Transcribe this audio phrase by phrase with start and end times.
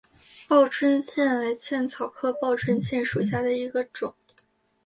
[0.47, 4.11] 报春茜为茜草科报春茜属下的一个种。